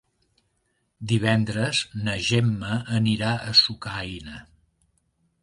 [1.11, 4.41] Divendres na Gemma anirà a Sucaina.